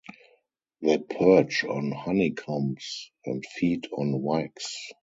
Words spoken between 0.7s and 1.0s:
They